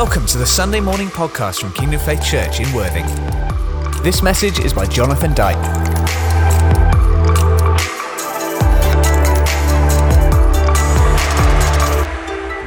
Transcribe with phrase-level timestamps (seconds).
[0.00, 3.04] Welcome to the Sunday morning podcast from Kingdom Faith Church in Worthing.
[4.04, 5.56] This message is by Jonathan Dyke.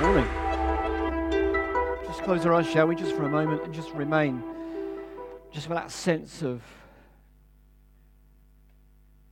[0.01, 0.27] Morning.
[2.05, 4.43] Just close our eyes, shall we, just for a moment, and just remain
[5.53, 6.61] just with that sense of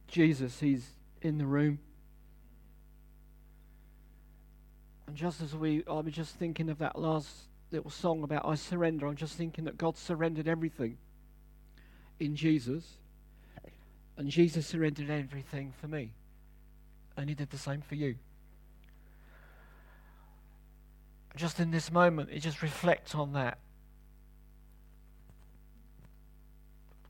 [0.08, 0.62] Jesus.
[0.62, 0.92] He's
[1.22, 1.80] in the room.
[5.06, 8.56] And just as we, I was just thinking of that last little song about I
[8.56, 10.98] surrender, I'm just thinking that God surrendered everything
[12.20, 12.98] in Jesus.
[14.18, 16.12] And Jesus surrendered everything for me.
[17.16, 18.16] And He did the same for you.
[21.36, 23.60] Just in this moment, you just reflect on that.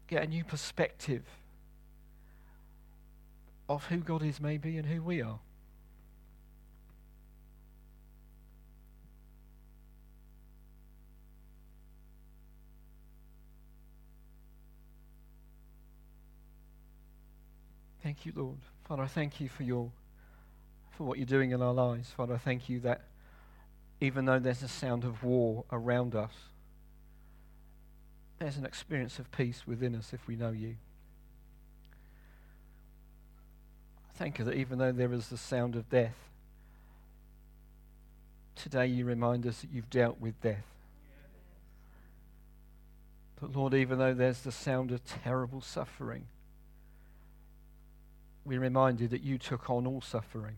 [0.07, 1.23] Get a new perspective
[3.67, 5.39] of who God is, maybe, and who we are.
[18.01, 18.57] Thank you, Lord.
[18.87, 19.91] Father, I thank you for your
[20.91, 22.11] for what you're doing in our lives.
[22.11, 23.03] Father, I thank you that
[24.01, 26.33] even though there's a sound of war around us,
[28.37, 30.75] there's an experience of peace within us if we know you.
[34.09, 36.17] I thank you that even though there is the sound of death,
[38.55, 40.65] today you remind us that you've dealt with death.
[43.39, 46.25] But Lord, even though there's the sound of terrible suffering,
[48.49, 50.57] we're reminded that you took on all suffering.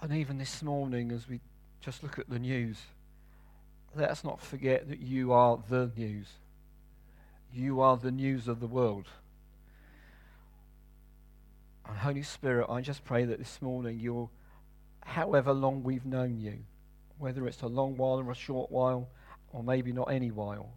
[0.00, 1.40] And even this morning, as we
[1.80, 2.78] just look at the news,
[3.96, 6.28] let us not forget that you are the news.
[7.52, 9.06] You are the news of the world.
[11.88, 14.30] And Holy Spirit, I just pray that this morning you'll,
[15.04, 16.58] however long we've known you,
[17.18, 19.08] whether it's a long while or a short while,
[19.52, 20.70] or maybe not any while,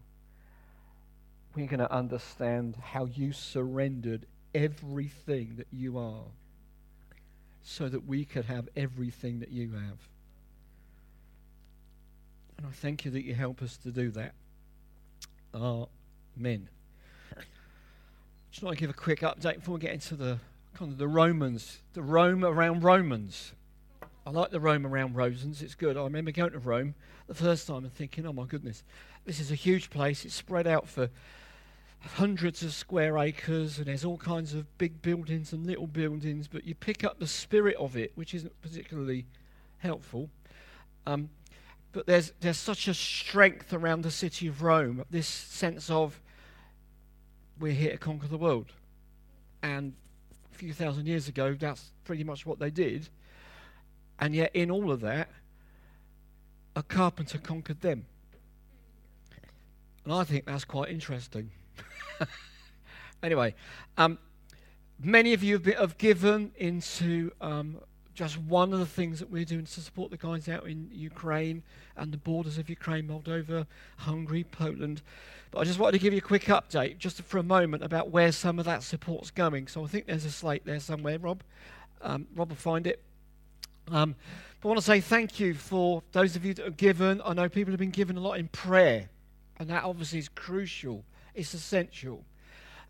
[1.56, 6.24] we're going to understand how you surrendered everything that you are
[7.64, 9.98] so that we could have everything that you have.
[12.58, 14.34] And I thank you that you help us to do that.
[15.54, 16.70] Amen.
[18.52, 20.40] Just want to give a quick update before we get into the
[20.74, 23.54] kind of the Romans, the Rome around Romans.
[24.26, 25.62] I like the Rome around Romans.
[25.62, 25.98] It's good.
[25.98, 26.96] I remember going to Rome
[27.28, 28.84] the first time and thinking, oh my goodness,
[29.26, 30.26] this is a huge place.
[30.26, 31.10] It's spread out for
[32.02, 36.66] hundreds of square acres and there's all kinds of big buildings and little buildings, but
[36.66, 39.26] you pick up the spirit of it, which isn't particularly
[39.78, 40.30] helpful.
[41.06, 41.30] Um,
[41.92, 46.20] but there's there's such a strength around the city of Rome, this sense of
[47.60, 48.72] we're here to conquer the world.
[49.62, 49.94] And
[50.52, 53.10] a few thousand years ago, that's pretty much what they did.
[54.20, 55.30] And yet, in all of that,
[56.76, 58.06] a carpenter conquered them.
[60.06, 61.52] And I think that's quite interesting.
[63.24, 63.56] anyway,
[63.98, 64.18] um,
[65.04, 67.80] many of you have, been, have given into um,
[68.14, 71.64] just one of the things that we're doing to support the guys out in Ukraine
[71.96, 73.66] and the borders of Ukraine, Moldova,
[73.98, 75.02] Hungary, Poland.
[75.52, 78.10] But I just wanted to give you a quick update, just for a moment, about
[78.10, 79.68] where some of that support's going.
[79.68, 81.44] So I think there's a slate there somewhere, Rob.
[82.02, 83.02] Um, Rob will find it.
[83.90, 84.16] Um,
[84.60, 87.22] but I want to say thank you for those of you that have given.
[87.26, 89.10] I know people have been given a lot in prayer,
[89.58, 91.04] and that obviously is crucial.
[91.34, 92.24] It's essential.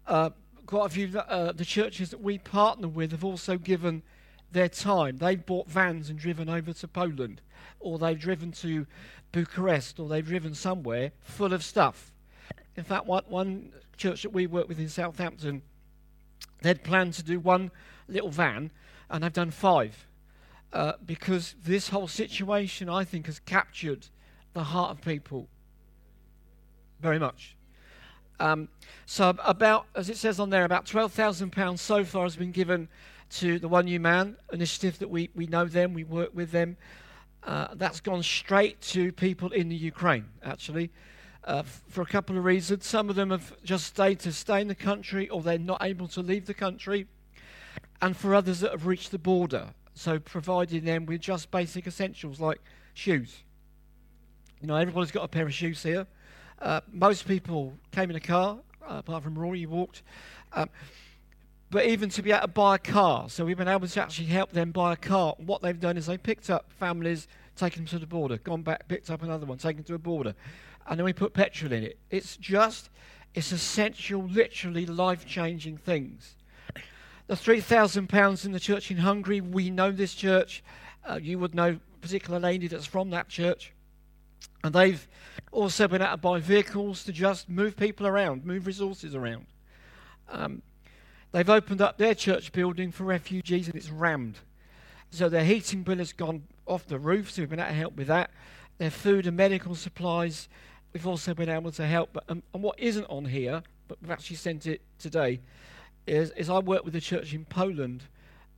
[0.07, 0.31] Uh,
[0.65, 4.03] quite a few uh, the churches that we partner with have also given
[4.51, 5.17] their time.
[5.17, 7.41] They've bought vans and driven over to Poland,
[7.79, 8.85] or they've driven to
[9.31, 12.13] Bucharest, or they've driven somewhere full of stuff.
[12.75, 15.61] In fact, one, one church that we work with in Southampton,
[16.61, 17.71] they'd planned to do one
[18.07, 18.71] little van,
[19.09, 20.07] and they've done five.
[20.73, 24.07] Uh, because this whole situation, I think, has captured
[24.53, 25.49] the heart of people
[27.01, 27.57] very much.
[28.41, 28.69] Um,
[29.05, 32.87] so, about, as it says on there, about £12,000 so far has been given
[33.33, 36.75] to the One New Man initiative that we, we know them, we work with them.
[37.43, 40.89] Uh, that's gone straight to people in the Ukraine, actually,
[41.43, 42.87] uh, f- for a couple of reasons.
[42.87, 46.07] Some of them have just stayed to stay in the country or they're not able
[46.07, 47.05] to leave the country.
[48.01, 52.39] And for others that have reached the border, so providing them with just basic essentials
[52.39, 52.59] like
[52.95, 53.43] shoes.
[54.61, 56.07] You know, everybody's got a pair of shoes here.
[56.61, 60.03] Uh, most people came in a car, uh, apart from Rory, he walked.
[60.53, 60.69] Um,
[61.71, 64.27] but even to be able to buy a car, so we've been able to actually
[64.27, 65.35] help them buy a car.
[65.37, 68.87] What they've done is they picked up families, taken them to the border, gone back,
[68.87, 70.35] picked up another one, taken to a border,
[70.87, 71.97] and then we put petrol in it.
[72.09, 72.89] It's just,
[73.33, 76.35] it's essential, literally life changing things.
[77.27, 80.63] The £3,000 in the church in Hungary, we know this church,
[81.03, 83.73] Uh, you would know particular lady that's from that church.
[84.63, 85.07] And they've
[85.51, 89.45] also been able to buy vehicles to just move people around, move resources around.
[90.29, 90.61] Um,
[91.31, 94.39] they've opened up their church building for refugees and it's rammed.
[95.09, 97.95] So their heating bill has gone off the roof, so we've been able to help
[97.97, 98.31] with that.
[98.77, 100.47] Their food and medical supplies,
[100.93, 102.11] we've also been able to help.
[102.13, 105.41] But, um, and what isn't on here, but we've actually sent it today,
[106.07, 108.03] is, is I work with a church in Poland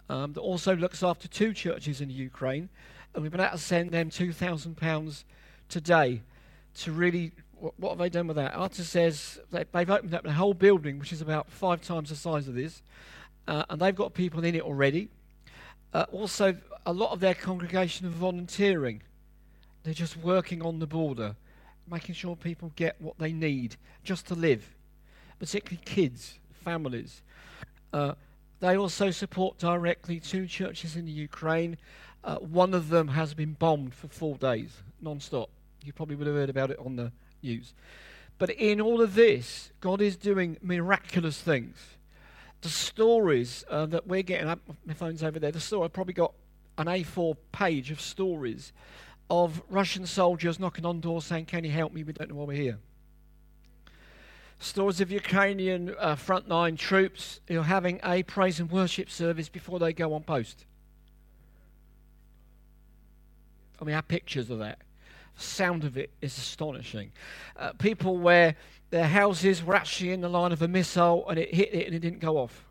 [0.09, 2.69] um, that also looks after two churches in Ukraine.
[3.13, 5.24] And we've been able to send them £2,000
[5.74, 6.22] today
[6.75, 7.31] to really.
[7.60, 8.54] What, what have they done with that?
[8.56, 12.16] Arta says they, they've opened up the whole building, which is about five times the
[12.16, 12.81] size of this,
[13.48, 15.10] uh, and they've got people in it already.
[15.94, 19.02] Uh, also, a lot of their congregation are volunteering.
[19.84, 21.36] They're just working on the border,
[21.90, 24.74] making sure people get what they need just to live,
[25.40, 27.22] particularly kids, families.
[27.94, 28.14] Uh,
[28.60, 31.78] they also support directly two churches in the Ukraine.
[32.24, 35.50] Uh, one of them has been bombed for four days, non stop.
[35.83, 37.74] You probably would have heard about it on the news.
[38.38, 41.77] But in all of this, God is doing miraculous things.
[42.62, 46.13] The stories uh, that we're getting up, my phone's over there, the story, I've probably
[46.13, 46.33] got
[46.77, 48.71] an A4 page of stories
[49.30, 52.03] of Russian soldiers knocking on doors saying, Can you help me?
[52.03, 52.79] We don't know why we're here.
[54.59, 59.77] Stories of Ukrainian uh, frontline troops who are having a praise and worship service before
[59.77, 60.65] they go on post.
[63.81, 64.79] I mean, I have pictures of that
[65.35, 67.12] sound of it is astonishing.
[67.56, 68.56] Uh, people where
[68.89, 71.95] their houses were actually in the line of a missile and it hit it and
[71.95, 72.65] it didn't go off.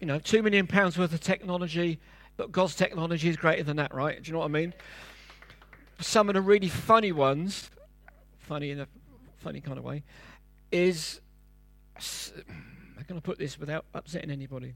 [0.00, 1.98] You know, two million pounds worth of technology,
[2.36, 4.22] but God's technology is greater than that, right?
[4.22, 4.74] Do you know what I mean?
[6.00, 7.70] Some of the really funny ones,
[8.38, 8.88] funny in a
[9.38, 10.02] funny kind of way,
[10.70, 11.20] is
[11.96, 14.74] I'm going to put this without upsetting anybody.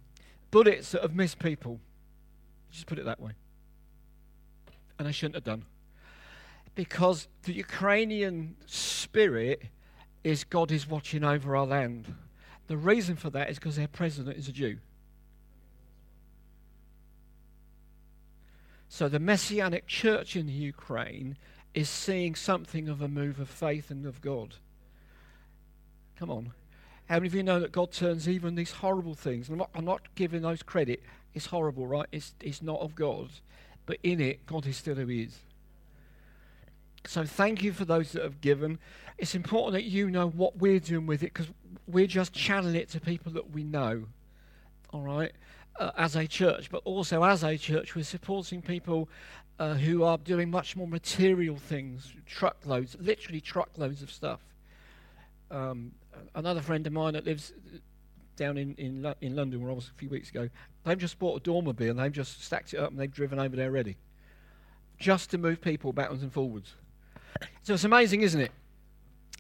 [0.51, 1.79] Bullets that have missed people.
[2.71, 3.33] Just put it that way
[5.01, 5.65] and I shouldn't have done.
[6.75, 9.63] Because the Ukrainian spirit
[10.23, 12.15] is God is watching over our land.
[12.67, 14.77] The reason for that is because their president is a Jew.
[18.91, 21.39] So the Messianic church in Ukraine
[21.73, 24.57] is seeing something of a move of faith and of God.
[26.17, 26.53] Come on.
[27.09, 29.49] How many of you know that God turns even these horrible things?
[29.49, 31.03] I'm not, I'm not giving those credit.
[31.33, 32.07] It's horrible, right?
[32.13, 33.31] It's, it's not of God
[33.91, 35.37] but in it, God is still who He is.
[37.09, 38.79] So thank you for those that have given.
[39.19, 41.49] It's important that you know what we're doing with it because
[41.89, 44.05] we're just channeling it to people that we know.
[44.91, 45.33] All right,
[45.81, 49.09] uh, as a church, but also as a church, we're supporting people
[49.59, 54.41] uh, who are doing much more material things, truckloads, literally truckloads of stuff.
[55.51, 55.91] Um,
[56.37, 57.53] another friend of mine that lives
[58.37, 60.49] down in, in, in London, where I was a few weeks ago,
[60.85, 63.55] they've just bought a dormobile and they've just stacked it up and they've driven over
[63.57, 63.97] there already
[64.99, 66.75] Just to move people backwards and forwards.
[67.63, 68.53] So it's amazing, isn't it?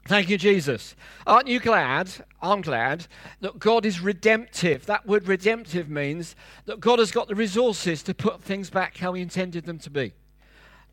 [0.06, 0.96] Thank you, Jesus.
[1.26, 2.10] Aren't you glad?
[2.40, 3.06] I'm glad
[3.40, 4.86] that God is redemptive.
[4.86, 6.34] That word redemptive means
[6.64, 9.90] that God has got the resources to put things back how He intended them to
[9.90, 10.12] be.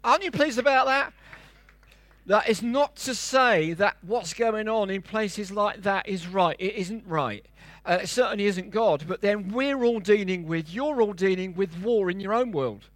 [0.04, 1.14] Aren't you pleased about that?
[2.28, 6.58] That is not to say that what's going on in places like that is right.
[6.60, 7.46] It isn't right.
[7.88, 11.82] Uh, it certainly isn't God, but then we're all dealing with, you're all dealing with
[11.82, 12.90] war in your own world.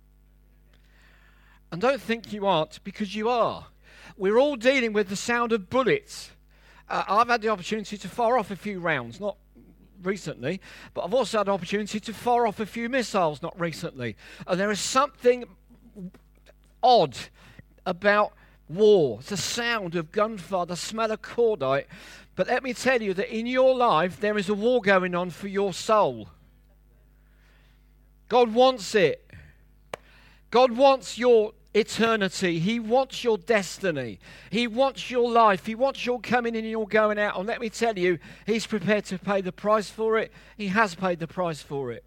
[1.72, 3.68] And don't think you aren't, because you are.
[4.18, 6.32] We're all dealing with the sound of bullets.
[6.90, 9.38] Uh, I've had the opportunity to fire off a few rounds, not
[10.04, 10.60] recently,
[10.94, 14.18] but I've also had the opportunity to fire off a few missiles, not recently.
[14.46, 15.46] And there is something
[16.84, 17.18] odd
[17.86, 18.34] about
[18.76, 21.86] war, the sound of gunfire, the smell of cordite
[22.36, 25.30] but let me tell you that in your life, there is a war going on
[25.30, 26.30] for your soul.
[28.30, 29.30] God wants it.
[30.50, 32.60] God wants your eternity.
[32.60, 34.20] He wants your destiny.
[34.50, 35.66] He wants your life.
[35.66, 37.38] He wants your coming in and your going out.
[37.38, 40.32] And let me tell you, He's prepared to pay the price for it.
[40.58, 42.04] He has paid the price for it.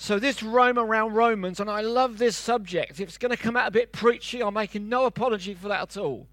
[0.00, 2.92] So, this roam around Romans, and I love this subject.
[2.92, 5.82] If it's going to come out a bit preachy, I'm making no apology for that
[5.82, 6.26] at all.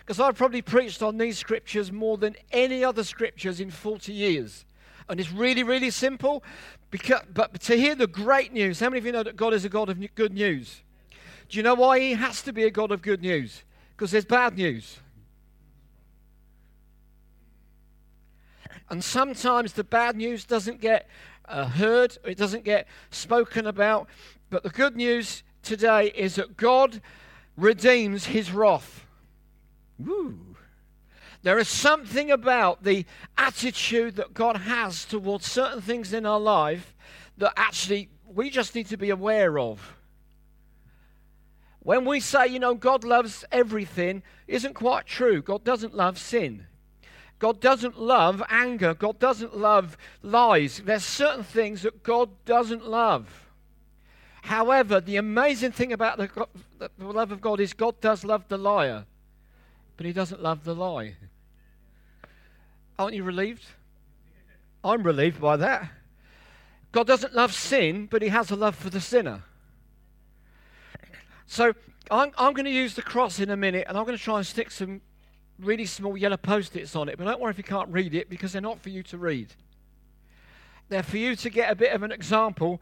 [0.00, 4.66] Because I've probably preached on these scriptures more than any other scriptures in 40 years.
[5.08, 6.44] And it's really, really simple.
[6.90, 9.64] Because, but to hear the great news, how many of you know that God is
[9.64, 10.82] a God of good news?
[11.48, 13.64] Do you know why He has to be a God of good news?
[13.96, 14.98] Because there's bad news.
[18.90, 21.08] And sometimes the bad news doesn't get
[21.48, 24.08] uh, heard, it doesn't get spoken about.
[24.50, 27.00] But the good news today is that God
[27.56, 29.06] redeems His wrath.
[29.98, 30.56] Woo.
[31.42, 33.04] There is something about the
[33.36, 36.94] attitude that God has towards certain things in our life
[37.36, 39.94] that actually we just need to be aware of.
[41.80, 45.42] When we say, you know, God loves everything, isn't quite true.
[45.42, 46.66] God doesn't love sin.
[47.44, 48.94] God doesn't love anger.
[48.94, 50.80] God doesn't love lies.
[50.82, 53.50] There's certain things that God doesn't love.
[54.40, 56.48] However, the amazing thing about the,
[56.78, 59.04] the love of God is God does love the liar,
[59.98, 61.16] but He doesn't love the lie.
[62.98, 63.66] Aren't you relieved?
[64.82, 65.90] I'm relieved by that.
[66.92, 69.42] God doesn't love sin, but He has a love for the sinner.
[71.44, 71.74] So
[72.10, 74.38] I'm, I'm going to use the cross in a minute, and I'm going to try
[74.38, 75.02] and stick some
[75.58, 77.18] really small yellow post its on it.
[77.18, 79.54] But don't worry if you can't read it, because they're not for you to read.
[80.88, 82.80] They're for you to get a bit of an example.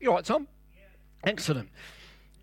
[0.00, 0.48] You all right, Tom?
[0.76, 1.30] Yeah.
[1.30, 1.70] Excellent.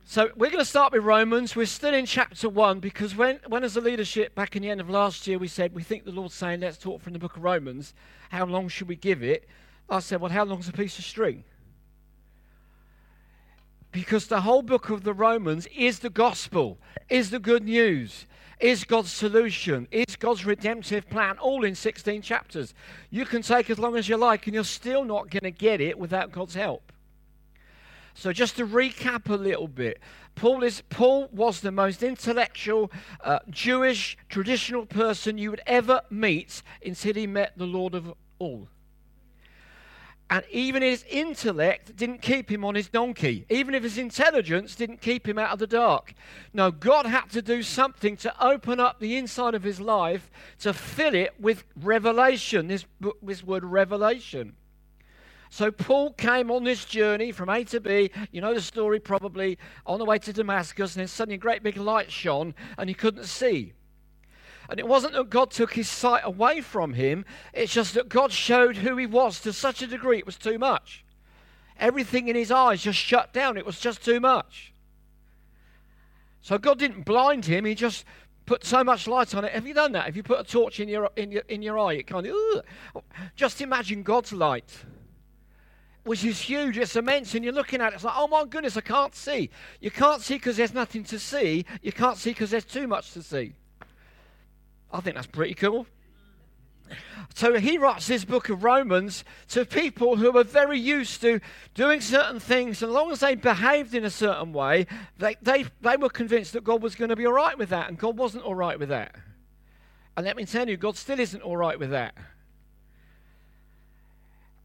[0.08, 1.55] So we're going to start with Romans.
[1.55, 4.79] We're still in chapter 1 because when, when, as a leadership, back in the end
[4.79, 7.38] of last year, we said we think the Lord's saying, let's talk from the book
[7.38, 7.94] of Romans.
[8.29, 9.48] How long should we give it?
[9.89, 11.44] I said, well, how long's a piece of string?
[13.91, 16.77] Because the whole book of the Romans is the gospel,
[17.10, 18.27] is the good news,
[18.59, 22.74] is God's solution, is God's redemptive plan, all in 16 chapters.
[23.09, 25.81] You can take as long as you like, and you're still not going to get
[25.81, 26.91] it without God's help.
[28.13, 30.00] So just to recap a little bit,
[30.35, 32.89] Paul is Paul was the most intellectual
[33.21, 38.69] uh, Jewish traditional person you would ever meet until he met the Lord of all.
[40.29, 43.46] And even his intellect didn't keep him on his donkey.
[43.50, 46.13] Even if his intelligence didn't keep him out of the dark.
[46.51, 50.74] No, God had to do something to open up the inside of his life to
[50.74, 52.67] fill it with revelation.
[52.67, 52.86] This,
[53.22, 54.55] this word revelation.
[55.51, 58.10] So Paul came on this journey from A to B.
[58.32, 61.63] You know the story probably on the way to Damascus, and then suddenly a great
[61.63, 63.74] big light shone, and he couldn't see.
[64.69, 68.31] And it wasn't that God took his sight away from him, it's just that God
[68.31, 71.03] showed who he was to such a degree it was too much.
[71.77, 74.74] Everything in his eyes just shut down, it was just too much.
[76.41, 78.05] So God didn't blind him, he just
[78.45, 79.53] put so much light on it.
[79.53, 80.05] Have you done that?
[80.05, 81.93] Have you put a torch in your, in your, in your eye?
[81.93, 83.03] It kind of, ugh.
[83.36, 84.72] just imagine God's light
[86.05, 88.77] which is huge, it's immense, and you're looking at it, it's like, oh my goodness,
[88.77, 89.50] I can't see.
[89.81, 91.65] You can't see because there's nothing to see.
[91.81, 93.53] You can't see because there's too much to see.
[94.96, 95.86] I think that's pretty cool.
[97.34, 101.42] So he writes this book of Romans to people who were very used to
[101.74, 102.82] doing certain things.
[102.82, 104.88] As long as they behaved in a certain way,
[105.18, 107.90] they, they, they were convinced that God was going to be all right with that.
[107.90, 109.16] And God wasn't all right with that.
[110.16, 112.16] And let me tell you, God still isn't all right with that.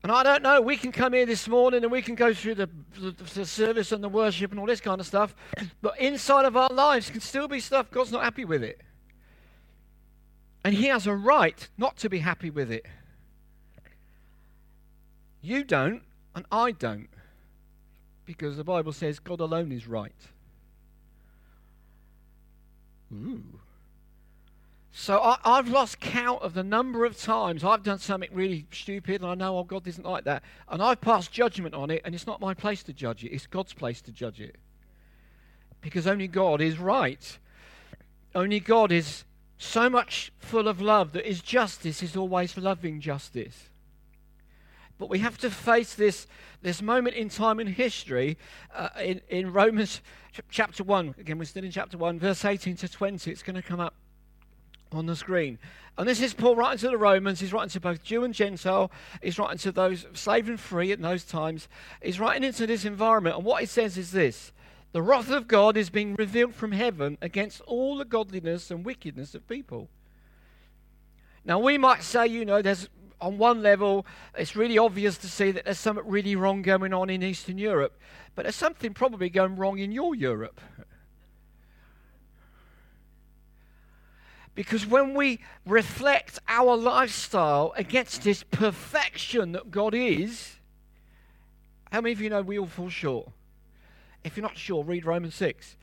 [0.02, 2.54] And I don't know, we can come here this morning and we can go through
[2.54, 5.34] the, the, the, service and the worship and all this kind of stuff,
[5.82, 8.80] but inside of our lives can still be stuff God's not happy with it.
[10.64, 12.86] And He has a right not to be happy with it.
[15.42, 16.02] You don't,
[16.34, 17.08] and I don't,
[18.26, 20.12] because the Bible says God alone is right.
[23.12, 23.42] Ooh.
[24.92, 29.22] So I, have lost count of the number of times I've done something really stupid,
[29.22, 30.42] and I know, oh, God isn't like that.
[30.68, 33.46] And I've passed judgment on it, and it's not my place to judge it, it's
[33.46, 34.56] God's place to judge it.
[35.80, 37.38] Because only God is right.
[38.34, 39.24] Only God is
[39.60, 43.68] so much full of love that His justice is always loving justice.
[44.98, 46.26] But we have to face this,
[46.62, 48.36] this moment in time in history
[48.74, 50.00] uh, in, in Romans
[50.50, 51.14] chapter 1.
[51.18, 53.30] Again, we're still in chapter 1, verse 18 to 20.
[53.30, 53.94] It's going to come up
[54.92, 55.58] on the screen.
[55.98, 57.40] And this is Paul writing to the Romans.
[57.40, 58.90] He's writing to both Jew and Gentile.
[59.22, 61.68] He's writing to those slave and free in those times.
[62.02, 63.36] He's writing into this environment.
[63.36, 64.52] And what he says is this
[64.92, 69.34] The wrath of God is being revealed from heaven against all the godliness and wickedness
[69.34, 69.88] of people.
[71.44, 72.88] Now, we might say, you know, there's
[73.20, 74.06] on one level,
[74.36, 78.00] it's really obvious to see that there's something really wrong going on in Eastern Europe.
[78.34, 80.60] But there's something probably going wrong in your Europe.
[84.54, 90.56] Because when we reflect our lifestyle against this perfection that God is,
[91.92, 93.28] how many of you know we all fall short?
[94.24, 95.76] If you're not sure, read Romans 6.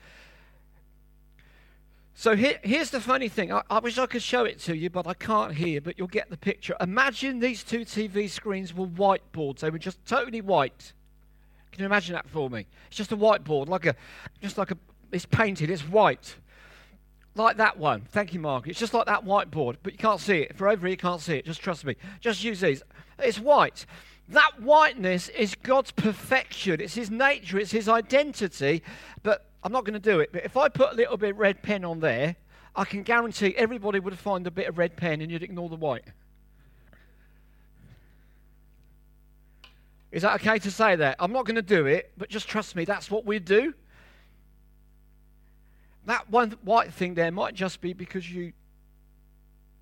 [2.20, 3.53] So here, here's the funny thing.
[3.53, 6.08] I, I, wish I could show it to you, but I can't here, but you'll
[6.08, 6.75] get the picture.
[6.82, 9.60] Imagine these two TV screens were whiteboards.
[9.60, 10.94] They were just totally white.
[11.72, 12.65] Can you imagine that for me?
[12.88, 13.96] It's just a whiteboard, like a,
[14.41, 14.77] just like a,
[15.12, 16.38] it's painted, it's white.
[17.36, 18.01] Like that one.
[18.10, 18.67] Thank you, Mark.
[18.67, 20.58] It's just like that whiteboard, but you can't see it.
[20.58, 21.46] For over here, you can't see it.
[21.46, 21.98] Just trust me.
[22.20, 22.82] Just use these.
[23.20, 23.86] It's white.
[24.29, 26.81] That whiteness is God's perfection.
[26.81, 27.60] It's His nature.
[27.60, 28.84] It's His identity.
[29.24, 30.31] But I'm not going to do it.
[30.31, 32.36] But if I put a little bit of red pen on there,
[32.75, 35.75] I can guarantee everybody would find a bit of red pen and you'd ignore the
[35.75, 36.03] white.
[40.12, 41.17] Is that okay to say that?
[41.19, 43.74] I'm not going to do it, but just trust me, that's what we do.
[46.05, 48.53] That one white thing there might just be because you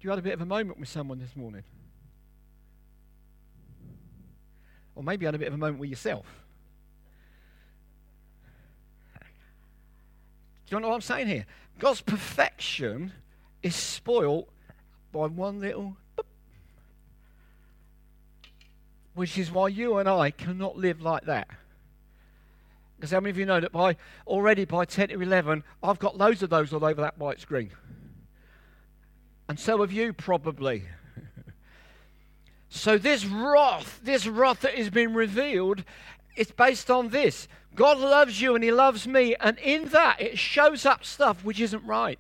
[0.02, 1.64] you had a bit of a moment with someone this morning.
[4.96, 6.26] Or maybe had a bit of a moment with yourself.
[10.68, 11.46] Do you know what I'm saying here?
[11.78, 13.12] God's perfection
[13.62, 14.50] is spoilt
[15.12, 16.26] by one little boop,
[19.14, 21.48] which is why you and I cannot live like that.
[22.96, 26.18] Because how many of you know that by already by 10 to 11, I've got
[26.18, 27.72] loads of those all over that white screen?
[29.48, 30.84] And so have you probably.
[32.70, 35.84] So this wrath, this wrath that has been revealed,
[36.36, 37.48] it's based on this.
[37.76, 41.60] God loves you and He loves me, and in that it shows up stuff which
[41.60, 42.20] isn't right.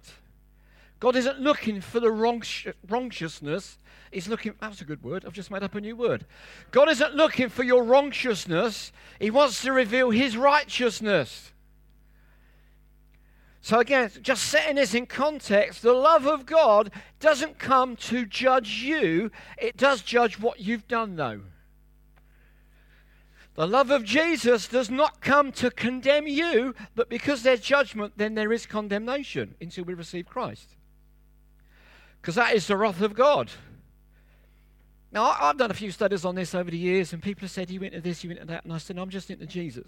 [0.99, 2.43] God isn't looking for the wrong
[2.87, 3.77] wrongiousness.
[4.11, 5.25] He's looking, that's a good word.
[5.25, 6.25] I've just made up a new word.
[6.71, 8.93] God isn't looking for your wrongiousness.
[9.19, 11.51] He wants to reveal His righteousness.
[13.65, 18.83] So, again, just setting this in context, the love of God doesn't come to judge
[18.83, 21.41] you, it does judge what you've done, though.
[23.55, 28.35] The love of Jesus does not come to condemn you, but because there's judgment, then
[28.35, 30.75] there is condemnation until we receive Christ.
[32.21, 33.49] Because that is the wrath of God.
[35.11, 37.71] Now, I've done a few studies on this over the years, and people have said,
[37.71, 38.63] You into this, you into that.
[38.63, 39.87] And I said, no, I'm just into Jesus.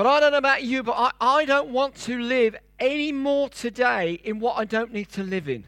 [0.00, 3.50] But I don't know about you, but I, I don't want to live any more
[3.50, 5.66] today in what I don't need to live in.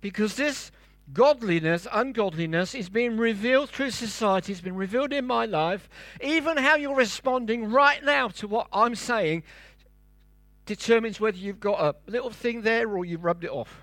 [0.00, 0.72] Because this
[1.12, 5.86] godliness, ungodliness is being revealed through society, it's been revealed in my life.
[6.22, 9.42] Even how you're responding right now to what I'm saying
[10.64, 13.82] determines whether you've got a little thing there or you've rubbed it off.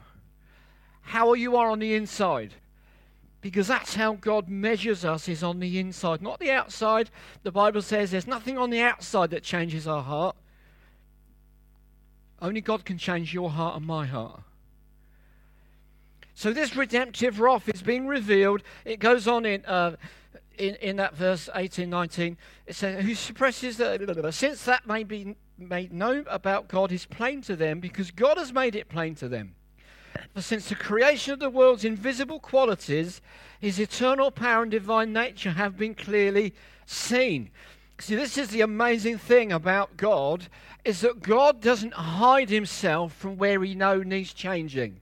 [1.01, 2.55] How you are on the inside.
[3.41, 7.11] Because that's how God measures us, is on the inside, not the outside.
[7.43, 10.35] The Bible says there's nothing on the outside that changes our heart.
[12.41, 14.41] Only God can change your heart and my heart.
[16.33, 18.61] So this redemptive wrath is being revealed.
[18.85, 19.95] It goes on in, uh,
[20.57, 22.37] in, in that verse 18, 19.
[22.67, 24.29] It says, Who suppresses the.
[24.31, 28.53] Since that may be made known about God is plain to them, because God has
[28.53, 29.55] made it plain to them.
[30.33, 33.21] For since the creation of the world's invisible qualities,
[33.59, 36.53] his eternal power and divine nature have been clearly
[36.85, 37.49] seen.
[37.99, 40.47] See, this is the amazing thing about God,
[40.85, 45.01] is that God doesn't hide himself from where he knows needs changing.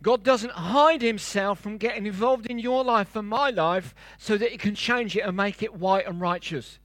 [0.00, 4.52] God doesn't hide himself from getting involved in your life and my life so that
[4.52, 6.78] he can change it and make it white and righteous.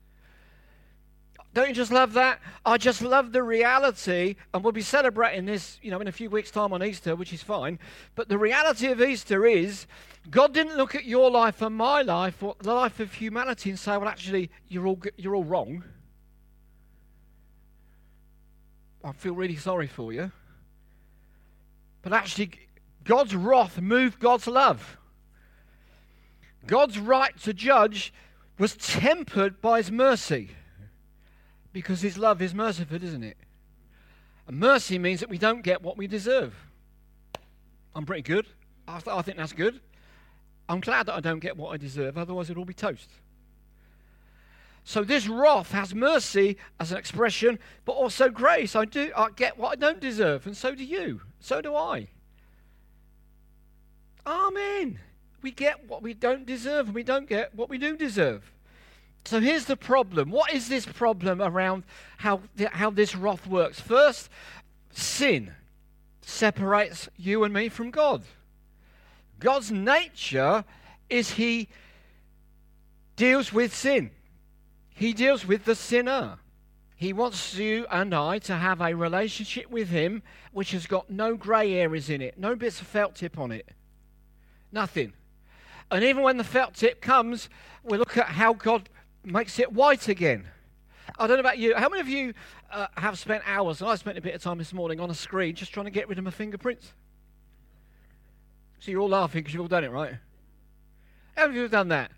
[1.54, 2.40] Don't you just love that?
[2.66, 6.30] I just love the reality, and we'll be celebrating this, you know, in a few
[6.30, 7.78] weeks' time on Easter, which is fine.
[8.16, 9.86] But the reality of Easter is
[10.32, 13.78] God didn't look at your life and my life, or the life of humanity, and
[13.78, 15.84] say, "Well, actually, you're all you're all wrong."
[19.04, 20.32] I feel really sorry for you.
[22.02, 22.52] But actually,
[23.04, 24.98] God's wrath moved God's love.
[26.66, 28.12] God's right to judge
[28.58, 30.56] was tempered by his mercy
[31.74, 33.38] because his love is merciful, isn't it?
[34.48, 36.54] And mercy means that we don't get what we deserve.
[37.96, 38.48] I'm pretty good.
[38.88, 39.80] I, th- I think that's good.
[40.70, 43.10] I'm glad that I don't get what I deserve, otherwise, it'd all be toast.
[44.86, 48.76] So this wrath has mercy as an expression, but also grace.
[48.76, 51.22] I do I get what I don't deserve, and so do you.
[51.40, 52.10] So do I.
[54.26, 55.00] Amen.
[55.42, 58.53] We get what we don't deserve, and we don't get what we do deserve.
[59.26, 60.32] So here's the problem.
[60.32, 61.84] What is this problem around
[62.18, 63.80] how, how this wrath works?
[63.80, 64.30] First,
[64.92, 65.54] sin
[66.22, 68.24] separates you and me from God.
[69.40, 70.64] God's nature
[71.10, 71.70] is He
[73.16, 74.12] deals with sin,
[74.94, 76.40] He deals with the sinner.
[76.96, 81.36] He wants you and I to have a relationship with Him which has got no
[81.36, 83.68] grey areas in it, no bits of felt tip on it.
[84.72, 85.12] Nothing.
[85.92, 87.50] And even when the felt tip comes,
[87.84, 88.88] we look at how God
[89.26, 90.48] makes it white again.
[91.18, 91.76] I don't know about you.
[91.76, 92.34] How many of you
[92.72, 95.14] uh, have spent hours, and I spent a bit of time this morning on a
[95.14, 96.94] screen just trying to get rid of my fingerprints?
[98.80, 100.16] So you're all laughing because you've all done it, right?
[101.36, 102.12] How many of you have done that?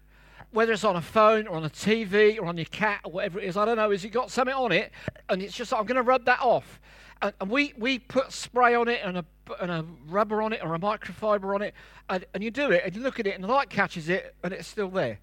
[0.51, 3.39] Whether it's on a phone or on a TV or on your cat or whatever
[3.39, 3.91] it is, I don't know.
[3.91, 4.91] Is you got something on it,
[5.29, 6.79] and it's just I'm going to rub that off,
[7.21, 9.25] and, and, we we put spray on it and a
[9.59, 11.73] and a rubber on it or a microfiber on it,
[12.09, 14.35] and, and you do it, and you look at it, and the light catches it,
[14.43, 15.19] and it's still there.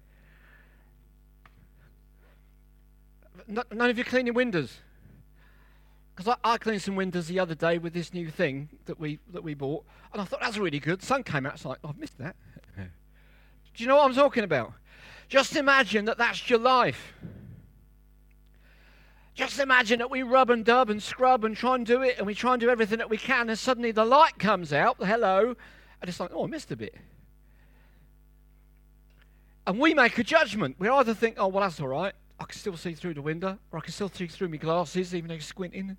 [3.47, 4.79] None of you cleaning windows.
[6.15, 9.19] Because I, I cleaned some windows the other day with this new thing that we
[9.31, 11.01] that we bought, and I thought that's really good.
[11.01, 12.35] The sun came out, it's like oh, I've missed that.
[13.75, 14.73] Do you know what I'm talking about?
[15.27, 17.13] Just imagine that that's your life.
[19.33, 22.27] Just imagine that we rub and dub and scrub and try and do it, and
[22.27, 25.55] we try and do everything that we can, and suddenly the light comes out, hello,
[26.01, 26.93] and it's like, oh, I missed a bit.
[29.65, 30.75] And we make a judgment.
[30.77, 32.13] We either think, oh, well, that's all right.
[32.39, 35.13] I can still see through the window, or I can still see through my glasses,
[35.13, 35.97] even though you're squinting,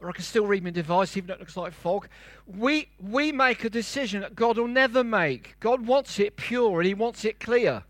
[0.00, 2.08] or I can still read my device, even though it looks like fog.
[2.46, 5.56] We, we make a decision that God will never make.
[5.58, 7.84] God wants it pure, and He wants it clear.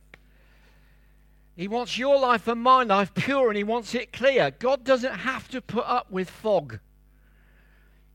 [1.57, 4.51] He wants your life and my life pure and He wants it clear.
[4.51, 6.81] God doesn't have to put up with fog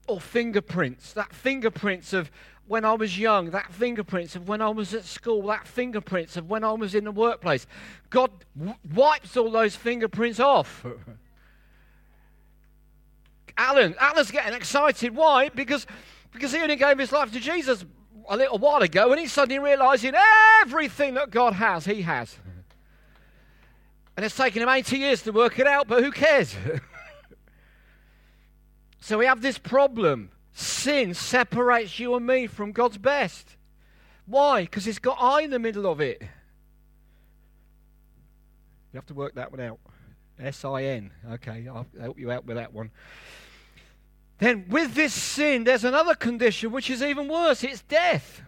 [0.07, 1.11] or fingerprints.
[1.13, 2.29] That fingerprints of
[2.71, 6.49] when I was young, that fingerprints of when I was at school, that fingerprints of
[6.49, 7.67] when I was in the workplace.
[8.09, 10.85] God w- wipes all those fingerprints off.
[13.57, 15.13] Alan, Alan's getting excited.
[15.13, 15.49] Why?
[15.49, 15.85] Because,
[16.31, 17.83] because he only gave his life to Jesus
[18.29, 20.13] a little while ago and he's suddenly realizing
[20.61, 22.37] everything that God has, he has.
[24.15, 26.55] And it's taken him 80 years to work it out, but who cares?
[28.99, 30.31] so we have this problem.
[30.53, 33.55] Sin separates you and me from God's best.
[34.25, 34.61] Why?
[34.63, 36.21] Because it's got I in the middle of it.
[38.91, 39.79] You have to work that one out.
[40.39, 41.11] S I N.
[41.33, 42.91] Okay, I'll help you out with that one.
[44.39, 48.41] Then, with this sin, there's another condition which is even worse it's death.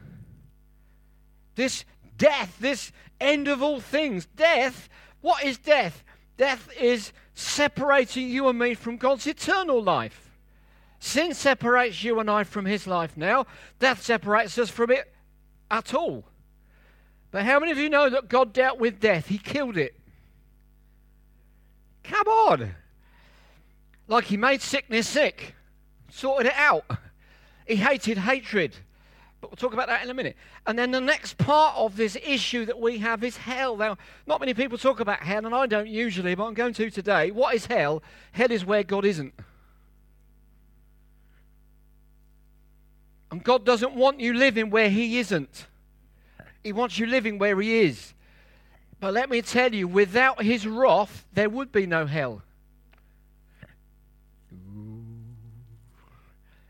[1.55, 1.85] This
[2.17, 4.25] death, this end of all things.
[4.35, 4.89] Death
[5.23, 6.03] what is death?
[6.35, 10.32] Death is separating you and me from God's eternal life.
[11.03, 13.45] Sin separates you and I from His life now.
[13.77, 15.13] Death separates us from it
[15.69, 16.23] at all.
[17.29, 19.27] But how many of you know that God dealt with death?
[19.27, 19.99] He killed it.
[22.05, 22.75] Come on.
[24.07, 25.55] Like He made sickness sick,
[26.09, 26.85] sorted it out.
[27.67, 28.73] He hated hatred.
[29.41, 30.37] But we'll talk about that in a minute.
[30.65, 33.75] And then the next part of this issue that we have is hell.
[33.75, 36.89] Now, not many people talk about hell, and I don't usually, but I'm going to
[36.89, 37.29] today.
[37.29, 38.01] What is hell?
[38.31, 39.33] Hell is where God isn't.
[43.33, 45.65] And God doesn't want you living where He isn't,
[46.63, 48.13] He wants you living where He is.
[48.99, 52.43] But let me tell you, without His wrath, there would be no hell.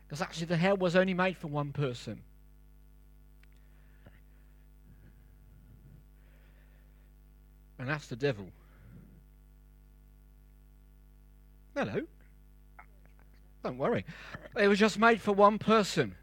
[0.06, 2.22] Because actually, the hell was only made for one person.
[7.78, 8.46] and that's the devil.
[11.76, 12.00] Hello.
[13.62, 14.06] Don't worry.
[14.56, 16.14] It was just made for one person.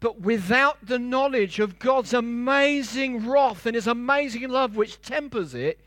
[0.00, 5.80] But without the knowledge of God's amazing wrath and His amazing love, which tempers it,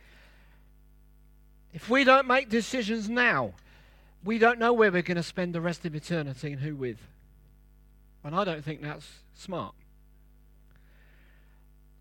[1.74, 3.54] if we don't make decisions now,
[4.24, 6.98] we don't know where we're going to spend the rest of eternity and who with.
[8.24, 9.76] And I don't think that's smart.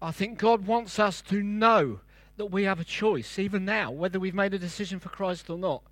[0.00, 2.00] I think God wants us to know
[2.36, 5.58] that we have a choice, even now, whether we've made a decision for Christ or
[5.58, 5.82] not.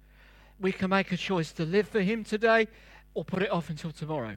[0.61, 2.69] We can make a choice to live for Him today
[3.15, 4.37] or put it off until tomorrow.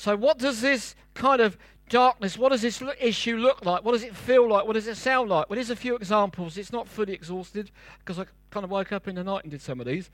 [0.00, 1.58] So, what does this kind of
[1.90, 3.84] darkness, what does this issue look like?
[3.84, 4.64] What does it feel like?
[4.64, 5.50] What does it sound like?
[5.50, 6.56] Well, here's a few examples.
[6.56, 9.60] It's not fully exhausted because I kind of woke up in the night and did
[9.60, 10.08] some of these.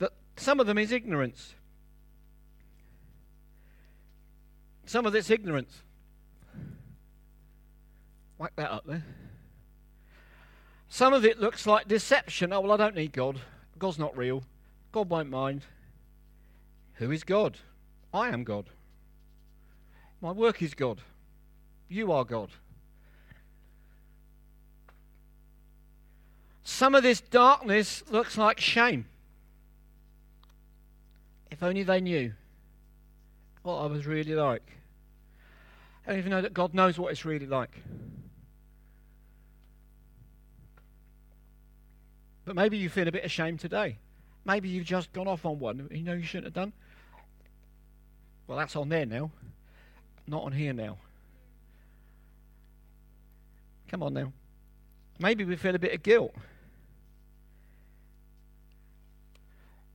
[0.00, 1.54] But some of them is ignorance.
[4.84, 5.84] Some of it's ignorance.
[8.36, 9.04] Whack that up there.
[10.88, 12.52] Some of it looks like deception.
[12.52, 13.38] Oh, well, I don't need God.
[13.78, 14.42] God's not real.
[14.90, 15.62] God won't mind.
[16.94, 17.58] Who is God?
[18.12, 18.70] I am God.
[20.24, 21.02] My work is God.
[21.86, 22.48] You are God.
[26.62, 29.04] Some of this darkness looks like shame.
[31.50, 32.32] If only they knew
[33.64, 34.62] what I was really like.
[36.06, 37.82] I don't even know that God knows what it's really like.
[42.46, 43.98] But maybe you feel a bit ashamed today.
[44.46, 46.72] Maybe you've just gone off on one you know you shouldn't have done.
[48.46, 49.30] Well, that's on there now,
[50.26, 50.98] not on here now.
[53.88, 54.32] Come on now.
[55.18, 56.34] Maybe we feel a bit of guilt.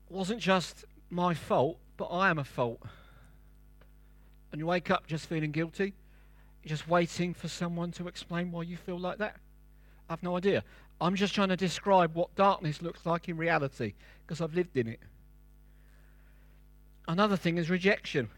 [0.09, 2.81] It wasn't just my fault, but I am a fault.
[4.51, 5.93] And you wake up just feeling guilty,
[6.65, 9.35] just waiting for someone to explain why you feel like that.
[10.09, 10.63] I've no idea.
[11.01, 13.93] I'm just trying to describe what darkness looks like in reality
[14.25, 14.99] because I've lived in it.
[17.07, 18.29] Another thing is rejection.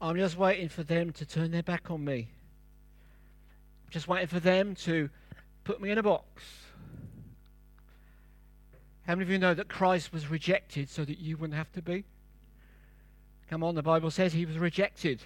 [0.00, 2.28] I'm just waiting for them to turn their back on me.
[3.90, 5.10] Just waiting for them to
[5.64, 6.44] put me in a box.
[9.06, 11.82] How many of you know that Christ was rejected so that you wouldn't have to
[11.82, 12.04] be?
[13.48, 15.22] Come on, the Bible says he was rejected.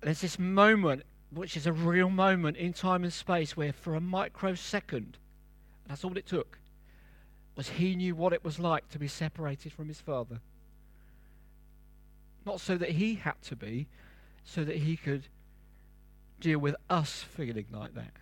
[0.00, 4.00] There's this moment, which is a real moment in time and space, where for a
[4.00, 5.18] microsecond,
[5.86, 6.58] that's all it took,
[7.54, 10.40] was he knew what it was like to be separated from his Father.
[12.46, 13.86] Not so that he had to be,
[14.44, 15.24] so that he could
[16.40, 18.12] deal with us feeling like that.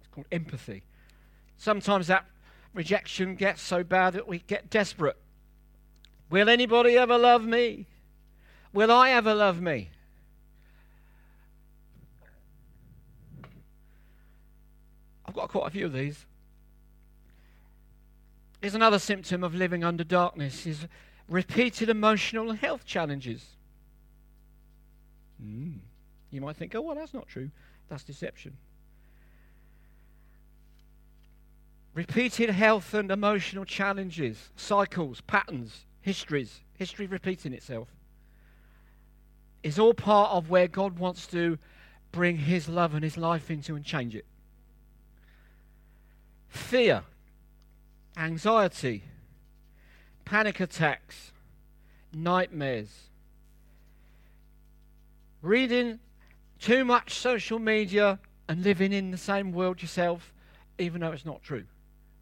[0.00, 0.82] It's called empathy.
[1.56, 2.26] Sometimes that
[2.74, 5.16] rejection gets so bad that we get desperate.
[6.30, 7.86] Will anybody ever love me?
[8.72, 9.90] Will I ever love me?
[15.26, 16.26] I've got quite a few of these.
[18.60, 20.86] Here's another symptom of living under darkness is
[21.28, 23.44] repeated emotional and health challenges.
[25.42, 25.78] Mm.
[26.30, 27.50] You might think, oh, well, that's not true.
[27.88, 28.56] That's deception.
[31.94, 37.88] Repeated health and emotional challenges, cycles, patterns, histories, history repeating itself,
[39.62, 41.58] is all part of where God wants to
[42.10, 44.26] bring His love and His life into and change it.
[46.48, 47.04] Fear,
[48.16, 49.04] anxiety,
[50.24, 51.32] panic attacks,
[52.12, 53.10] nightmares,
[55.42, 55.98] reading
[56.58, 60.32] too much social media and living in the same world yourself,
[60.78, 61.64] even though it's not true.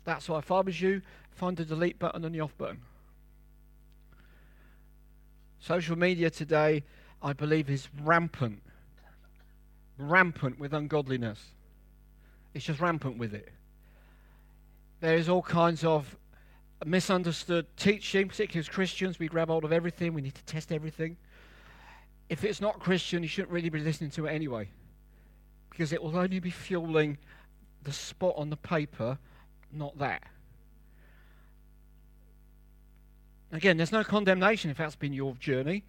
[0.04, 2.80] That's why if I was you, find the delete button and the off button.
[5.60, 6.82] Social media today,
[7.22, 8.62] I believe, is rampant.
[9.96, 11.52] Rampant with ungodliness.
[12.52, 13.48] It's just rampant with it.
[15.00, 16.16] There is all kinds of
[16.84, 19.18] misunderstood teaching, particularly as Christians.
[19.18, 21.16] We grab hold of everything, we need to test everything.
[22.28, 24.68] If it's not Christian, you shouldn't really be listening to it anyway.
[25.70, 27.18] Because it will only be fueling
[27.82, 29.18] the spot on the paper
[29.72, 30.22] not that.
[33.50, 35.84] Again, there's no condemnation if that's been your journey,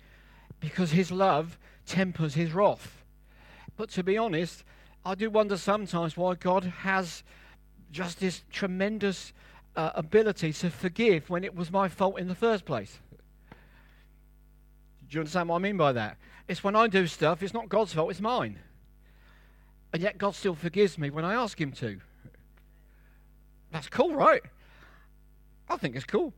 [0.59, 3.03] because His love tempers His wrath.
[3.77, 4.63] But to be honest,
[5.05, 7.23] I do wonder sometimes why God has
[7.91, 9.33] just this tremendous
[9.75, 12.99] uh, ability to forgive when it was my fault in the first place.
[13.49, 16.17] Do you understand what I mean by that?
[16.47, 18.59] It's when I do stuff, it's not God's fault, it's mine.
[19.91, 21.99] And yet God still forgives me when I ask Him to.
[23.71, 24.41] That's cool, right?
[25.69, 26.33] I think it's cool.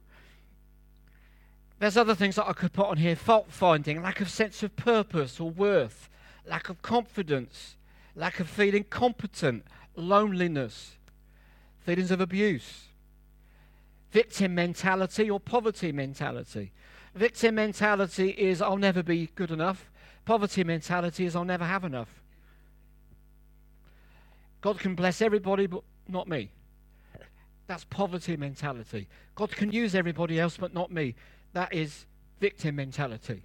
[1.79, 4.75] There's other things that I could put on here fault finding, lack of sense of
[4.75, 6.09] purpose or worth,
[6.47, 7.75] lack of confidence,
[8.15, 10.97] lack of feeling competent, loneliness,
[11.79, 12.84] feelings of abuse,
[14.15, 16.71] victim mentality or poverty mentality.
[17.15, 19.91] Victim mentality is I'll never be good enough.
[20.23, 22.21] Poverty mentality is I'll never have enough.
[24.61, 26.49] God can bless everybody, but not me.
[27.67, 29.09] That's poverty mentality.
[29.35, 31.15] God can use everybody else, but not me.
[31.51, 32.05] That is
[32.39, 33.43] victim mentality.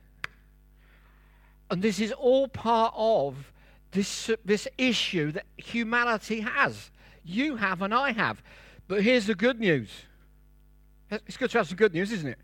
[1.69, 3.53] And this is all part of
[3.91, 6.93] this, this issue that humanity has.
[7.25, 8.41] You have, and I have.
[8.87, 9.91] But here's the good news.
[11.11, 12.39] It's good to have some good news, isn't it?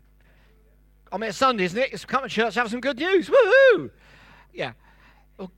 [1.11, 1.93] I mean, it's Sunday, isn't it?
[1.93, 3.29] It's come to church, have some good news.
[3.29, 3.91] Woohoo!
[4.53, 4.73] Yeah.
[5.37, 5.51] Well,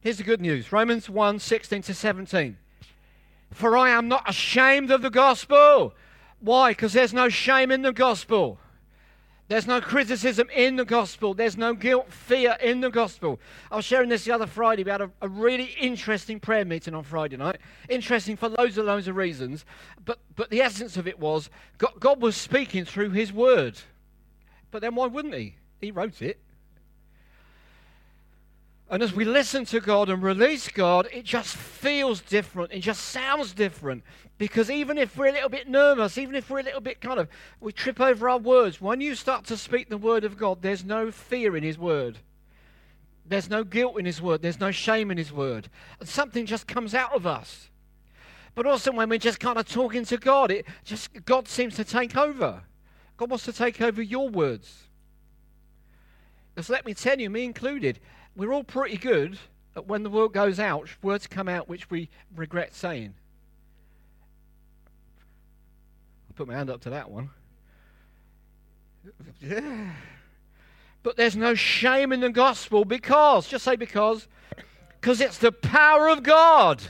[0.00, 2.56] here's the good news Romans 1 16 to 17.
[3.52, 5.94] For I am not ashamed of the gospel.
[6.40, 6.72] Why?
[6.72, 8.58] Because there's no shame in the gospel.
[9.46, 11.34] There's no criticism in the gospel.
[11.34, 13.38] There's no guilt, fear in the gospel.
[13.70, 14.84] I was sharing this the other Friday.
[14.84, 17.58] We had a, a, really interesting prayer meeting on Friday night.
[17.90, 19.66] Interesting for loads and loads of reasons.
[20.02, 23.78] But, but the essence of it was God, God was speaking through His Word.
[24.70, 25.56] But then why wouldn't He?
[25.78, 26.40] He wrote it.
[28.90, 32.72] And as we listen to God and release God, it just feels different.
[32.72, 34.04] It just sounds different.
[34.36, 37.18] Because even if we're a little bit nervous, even if we're a little bit kind
[37.18, 37.28] of,
[37.60, 40.84] we trip over our words, when you start to speak the word of God, there's
[40.84, 42.18] no fear in His word.
[43.26, 44.42] There's no guilt in His word.
[44.42, 45.70] There's no shame in His word.
[45.98, 47.70] And something just comes out of us.
[48.54, 51.84] But also when we're just kind of talking to God, it just, God seems to
[51.84, 52.62] take over.
[53.16, 54.84] God wants to take over your words.
[56.54, 57.98] Because let me tell you, me included,
[58.36, 59.38] we're all pretty good
[59.76, 63.14] at when the word goes out, words come out which we regret saying.
[66.30, 67.30] I put my hand up to that one.
[69.40, 69.90] Yeah.
[71.02, 74.26] But there's no shame in the gospel because, just say because,
[74.98, 76.82] because it's the power of God.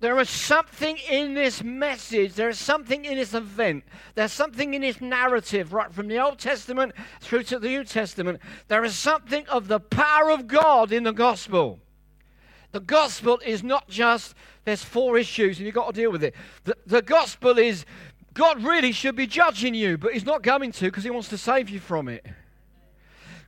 [0.00, 3.82] There is something in this message, there is something in this event,
[4.14, 8.40] there's something in this narrative, right from the Old Testament through to the New Testament.
[8.68, 11.80] There is something of the power of God in the gospel.
[12.70, 14.34] The gospel is not just
[14.64, 16.34] there's four issues and you've got to deal with it.
[16.64, 17.84] The, the gospel is
[18.34, 21.38] God really should be judging you, but He's not going to because He wants to
[21.38, 22.24] save you from it.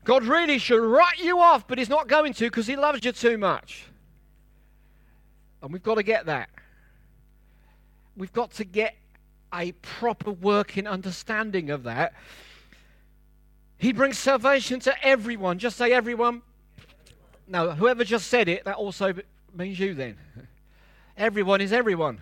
[0.02, 3.12] God really should write you off, but He's not going to because He loves you
[3.12, 3.89] too much.
[5.62, 6.48] And we've got to get that.
[8.16, 8.96] We've got to get
[9.52, 12.14] a proper working understanding of that.
[13.78, 15.58] He brings salvation to everyone.
[15.58, 16.42] Just say everyone.
[17.46, 19.14] No, whoever just said it, that also
[19.56, 20.16] means you then.
[21.16, 22.20] Everyone is everyone.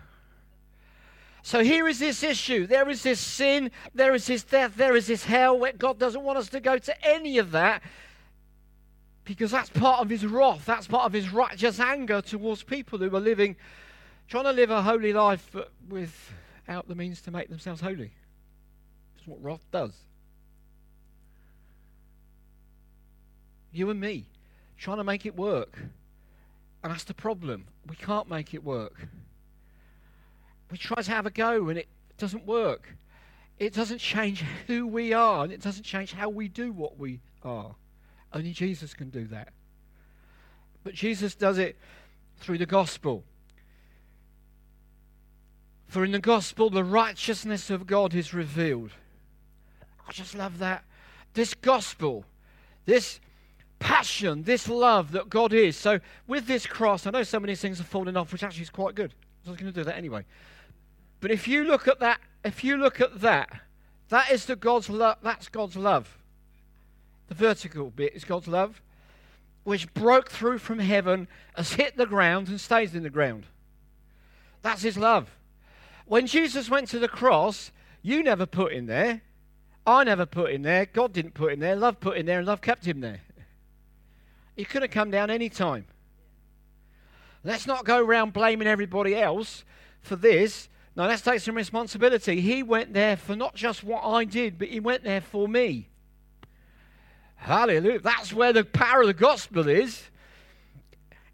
[1.42, 2.66] So here is this issue.
[2.66, 3.70] There is this sin.
[3.94, 4.74] There is this death.
[4.76, 5.58] There is this hell.
[5.58, 7.82] Where God doesn't want us to go to any of that
[9.28, 10.64] because that's part of his wrath.
[10.64, 13.56] That's part of his righteous anger towards people who are living,
[14.26, 18.10] trying to live a holy life but without the means to make themselves holy.
[19.14, 19.92] That's what wrath does.
[23.70, 24.24] You and me
[24.78, 25.78] trying to make it work.
[26.82, 27.66] And that's the problem.
[27.86, 29.08] We can't make it work.
[30.70, 32.94] We try to have a go and it doesn't work.
[33.58, 37.20] It doesn't change who we are and it doesn't change how we do what we
[37.42, 37.74] are.
[38.32, 39.48] Only Jesus can do that.
[40.84, 41.76] But Jesus does it
[42.38, 43.24] through the gospel.
[45.86, 48.92] For in the gospel, the righteousness of God is revealed.
[50.06, 50.84] I just love that.
[51.34, 52.24] This gospel,
[52.84, 53.20] this
[53.78, 55.76] passion, this love that God is.
[55.76, 58.62] So, with this cross, I know some of these things are falling off, which actually
[58.62, 59.12] is quite good.
[59.44, 60.24] So I was going to do that anyway.
[61.20, 63.60] But if you look at that, if you look at that,
[64.08, 65.18] that is the God's love.
[65.22, 66.18] That's God's love.
[67.28, 68.82] The vertical bit is God's love,
[69.64, 73.44] which broke through from heaven, has hit the ground, and stays in the ground.
[74.62, 75.30] That's His love.
[76.06, 77.70] When Jesus went to the cross,
[78.02, 79.22] you never put in there.
[79.86, 80.86] I never put in there.
[80.86, 81.76] God didn't put in there.
[81.76, 83.20] Love put in there, and love kept him there.
[84.56, 85.86] He could have come down any time.
[87.44, 89.64] Let's not go around blaming everybody else
[90.02, 90.68] for this.
[90.96, 92.40] Now, let's take some responsibility.
[92.40, 95.88] He went there for not just what I did, but he went there for me.
[97.38, 98.00] Hallelujah.
[98.00, 100.04] That's where the power of the gospel is.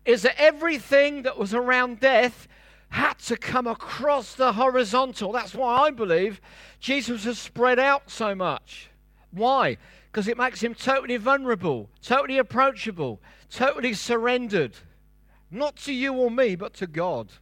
[0.04, 2.46] Is that everything that was around death
[2.90, 5.32] had to come across the horizontal.
[5.32, 6.40] That's why I believe
[6.78, 8.90] Jesus has spread out so much.
[9.30, 9.78] Why?
[10.14, 14.76] because it makes him totally vulnerable, totally approachable, totally surrendered.
[15.50, 17.32] Not to you or me, but to God.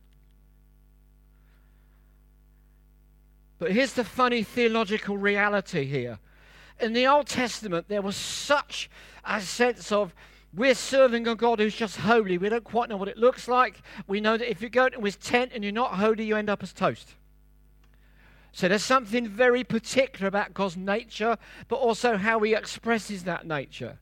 [3.58, 6.18] But here's the funny theological reality here.
[6.82, 8.90] In the Old Testament, there was such
[9.24, 10.12] a sense of
[10.52, 12.36] we're serving a God who's just holy.
[12.36, 13.80] We don't quite know what it looks like.
[14.08, 16.50] We know that if you go to his tent and you're not holy, you end
[16.50, 17.14] up as toast.
[18.50, 23.98] So there's something very particular about God's nature, but also how he expresses that nature.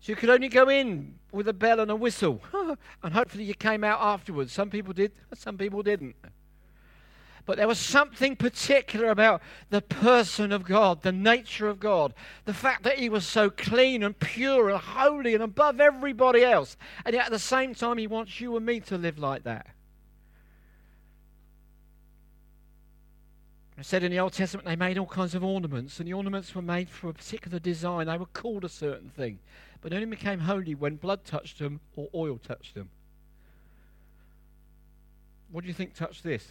[0.00, 2.42] So you could only go in with a bell and a whistle,
[3.02, 4.52] and hopefully you came out afterwards.
[4.52, 6.16] Some people did, some people didn't.
[7.44, 12.54] But there was something particular about the person of God, the nature of God, the
[12.54, 16.76] fact that He was so clean and pure and holy and above everybody else.
[17.04, 19.66] And yet at the same time, He wants you and me to live like that.
[23.76, 26.54] I said in the Old Testament they made all kinds of ornaments, and the ornaments
[26.54, 28.06] were made for a particular design.
[28.06, 29.40] They were called a certain thing,
[29.80, 32.90] but only became holy when blood touched them or oil touched them.
[35.50, 36.46] What do you think touched this?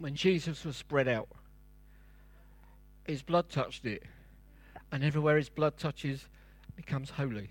[0.00, 1.28] When Jesus was spread out,
[3.06, 4.02] his blood touched it,
[4.90, 6.26] and everywhere his blood touches
[6.74, 7.50] becomes holy.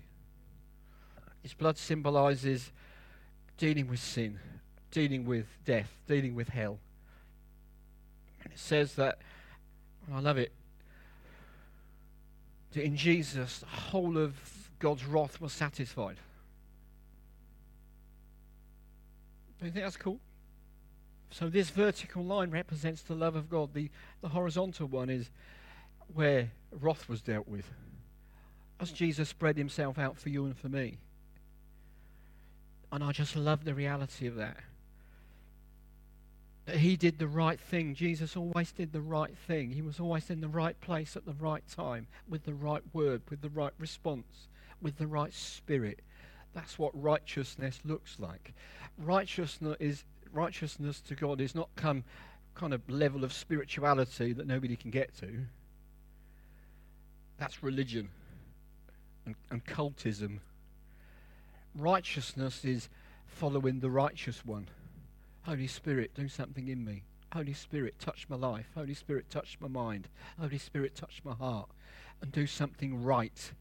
[1.42, 2.72] His blood symbolizes
[3.56, 4.38] dealing with sin
[4.90, 6.78] dealing with death, dealing with hell.
[8.42, 9.18] And it says that,
[10.06, 10.52] and I love it,
[12.72, 14.34] that in Jesus, the whole of
[14.78, 16.16] God's wrath was satisfied.
[19.58, 20.18] Do you think that's cool?
[21.30, 23.74] So this vertical line represents the love of God.
[23.74, 23.90] The,
[24.20, 25.30] the horizontal one is
[26.12, 27.70] where wrath was dealt with.
[28.80, 30.98] As Jesus spread himself out for you and for me.
[32.90, 34.56] And I just love the reality of that
[36.70, 37.94] that he did the right thing.
[37.94, 39.70] Jesus always did the right thing.
[39.70, 43.22] He was always in the right place at the right time, with the right word,
[43.28, 44.48] with the right response,
[44.80, 46.00] with the right spirit.
[46.54, 48.52] That's what righteousness looks like.
[48.98, 52.04] Righteousness is righteousness to God is not come
[52.54, 55.46] kind of level of spirituality that nobody can get to.
[57.38, 58.10] That's religion
[59.24, 60.40] and, and cultism.
[61.74, 62.88] Righteousness is
[63.26, 64.68] following the righteous one.
[65.42, 67.04] Holy Spirit, do something in me.
[67.32, 68.66] Holy Spirit, touch my life.
[68.74, 70.08] Holy Spirit, touch my mind.
[70.38, 71.70] Holy Spirit, touch my heart.
[72.20, 73.52] And do something right.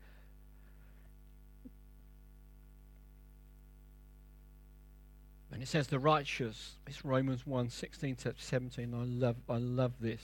[5.51, 6.75] And it says the righteous.
[6.87, 8.93] It's Romans 1 16 to 17.
[8.93, 10.21] I love, I love this.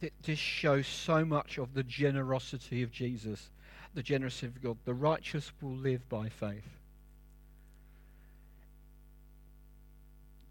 [0.00, 3.50] It just shows so much of the generosity of Jesus,
[3.94, 4.78] the generosity of God.
[4.84, 6.64] The righteous will live by faith.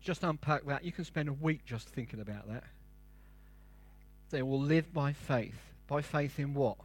[0.01, 0.85] Just unpack that.
[0.85, 2.63] You can spend a week just thinking about that.
[4.29, 5.59] They will live by faith.
[5.87, 6.77] By faith in what?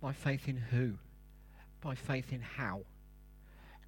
[0.00, 0.94] By faith in who?
[1.80, 2.82] By faith in how?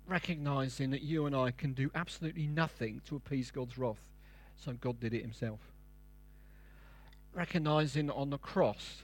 [0.07, 4.01] Recognizing that you and I can do absolutely nothing to appease God's wrath.
[4.57, 5.61] So God did it himself.
[7.33, 9.03] Recognizing on the cross,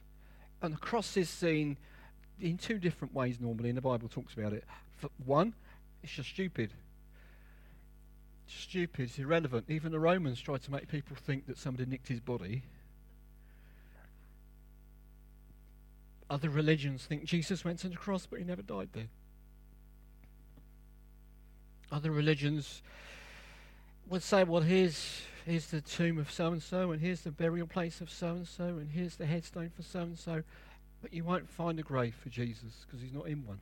[0.62, 1.76] and the cross is seen
[2.40, 4.64] in two different ways normally, and the Bible talks about it.
[4.98, 5.54] For one,
[6.02, 6.70] it's just stupid
[8.50, 9.66] stupid, it's irrelevant.
[9.68, 12.62] Even the Romans tried to make people think that somebody nicked his body.
[16.28, 19.08] Other religions think Jesus went to the cross, but he never died there.
[21.92, 22.82] Other religions
[24.08, 27.66] would say, well, here's, here's the tomb of so and so, and here's the burial
[27.66, 30.42] place of so and so, and here's the headstone for so and so.
[31.02, 33.58] But you won't find a grave for Jesus because he's not in one.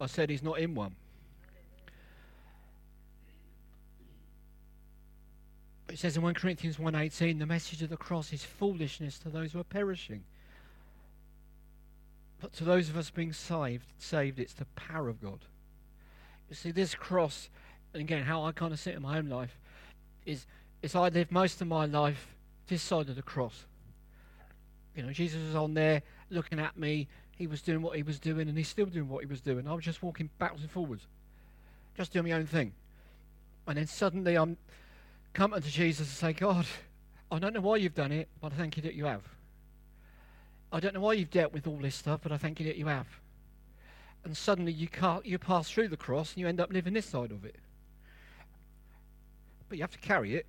[0.00, 0.94] I said he's not in one.
[5.90, 9.52] It says in 1 Corinthians 1.18, the message of the cross is foolishness to those
[9.52, 10.22] who are perishing.
[12.40, 15.40] But to those of us being saved, saved, it's the power of God.
[16.52, 17.48] See, this cross,
[17.94, 19.56] and again, how I kind of see it in my own life,
[20.26, 20.46] is,
[20.82, 22.34] is I live most of my life
[22.66, 23.66] this side of the cross.
[24.96, 27.08] You know, Jesus was on there looking at me.
[27.36, 29.68] He was doing what he was doing, and he's still doing what he was doing.
[29.68, 31.06] I was just walking backwards and forwards,
[31.96, 32.72] just doing my own thing.
[33.66, 34.56] And then suddenly I'm
[35.32, 36.66] come to Jesus and say, God,
[37.30, 39.22] I don't know why you've done it, but I thank you that you have.
[40.72, 42.76] I don't know why you've dealt with all this stuff, but I thank you that
[42.76, 43.06] you have.
[44.24, 47.06] And suddenly you, can't, you pass through the cross and you end up living this
[47.06, 47.56] side of it.
[49.68, 50.46] But you have to carry it.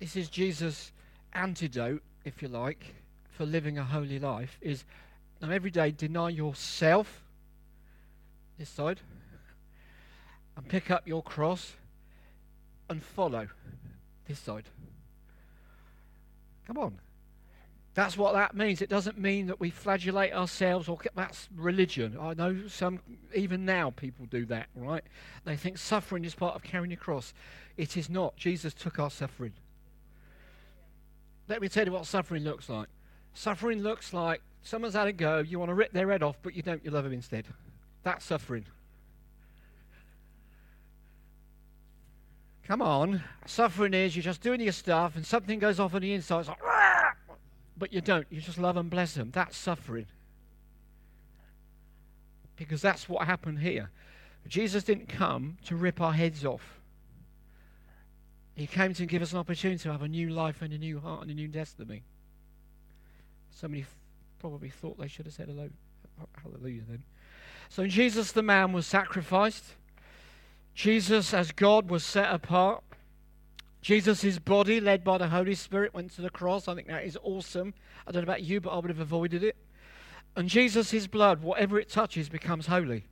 [0.00, 0.92] This is Jesus'
[1.32, 2.94] antidote, if you like,
[3.30, 4.84] for living a holy life is
[5.40, 7.24] now every day deny yourself,
[8.58, 9.00] this side,
[10.56, 11.72] and pick up your cross
[12.88, 13.48] and follow
[14.26, 14.64] this side.
[16.66, 16.98] Come on.
[17.94, 18.82] That's what that means.
[18.82, 22.18] It doesn't mean that we flagellate ourselves or that's religion.
[22.20, 22.98] I know some,
[23.32, 25.04] even now, people do that, right?
[25.44, 27.32] They think suffering is part of carrying a cross.
[27.76, 28.36] It is not.
[28.36, 29.52] Jesus took our suffering.
[31.46, 32.88] Let me tell you what suffering looks like.
[33.32, 36.54] Suffering looks like someone's had a go, you want to rip their head off, but
[36.54, 37.44] you don't, you love them instead.
[38.02, 38.64] That's suffering.
[42.66, 43.22] Come on.
[43.46, 46.40] Suffering is you're just doing your stuff and something goes off on the inside.
[46.40, 46.62] It's like,
[47.76, 48.26] but you don't.
[48.30, 49.30] You just love and bless them.
[49.32, 50.06] That's suffering.
[52.56, 53.90] Because that's what happened here.
[54.46, 56.80] Jesus didn't come to rip our heads off.
[58.54, 61.00] He came to give us an opportunity to have a new life and a new
[61.00, 62.04] heart and a new destiny.
[63.50, 63.96] Somebody f-
[64.38, 65.70] probably thought they should have said hello.
[66.42, 67.02] Hallelujah then.
[67.68, 69.74] So Jesus the man was sacrificed.
[70.74, 72.82] Jesus, as God, was set apart.
[73.84, 76.68] Jesus' body, led by the Holy Spirit, went to the cross.
[76.68, 77.74] I think that is awesome.
[78.06, 79.56] I don't know about you, but I would have avoided it.
[80.34, 83.04] And Jesus' blood, whatever it touches, becomes holy.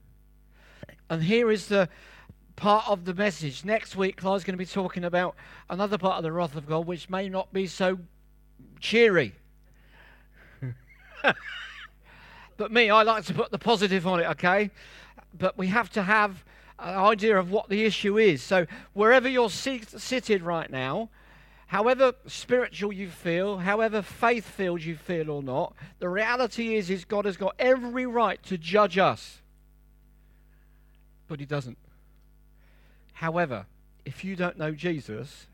[1.10, 1.90] And here is the
[2.56, 3.66] part of the message.
[3.66, 5.34] Next week, Clive's going to be talking about
[5.68, 7.98] another part of the wrath of God, which may not be so
[8.80, 9.34] cheery.
[12.56, 14.70] but me, I like to put the positive on it, okay?
[15.38, 16.42] But we have to have
[16.82, 18.42] idea of what the issue is.
[18.42, 21.10] So, wherever you're seated right now,
[21.68, 27.04] however spiritual you feel, however faith filled you feel or not, the reality is, is
[27.04, 29.40] God has got every right to judge us.
[31.28, 31.78] But He doesn't.
[33.12, 33.66] However,
[34.04, 35.46] if you don't know Jesus,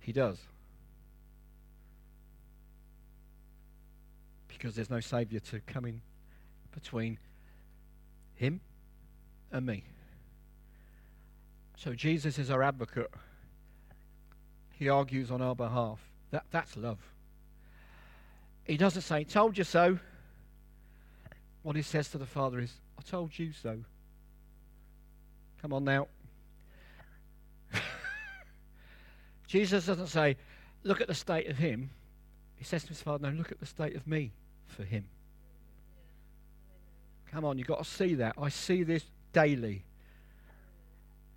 [0.00, 0.38] He does.
[4.48, 6.00] Because there's no Saviour to come in
[6.72, 7.18] between
[8.34, 8.60] Him
[9.52, 9.84] and me.
[11.82, 13.10] So Jesus is our advocate.
[14.72, 15.98] He argues on our behalf.
[16.30, 16.98] That, that's love.
[18.64, 19.98] He doesn't say, Told you so.
[21.62, 23.78] What he says to the Father is, I told you so.
[25.62, 26.08] Come on now.
[29.46, 30.36] Jesus doesn't say,
[30.82, 31.88] Look at the state of him.
[32.56, 34.32] He says to his Father, No, look at the state of me
[34.66, 35.06] for him.
[37.32, 38.34] Come on, you've got to see that.
[38.36, 39.86] I see this daily.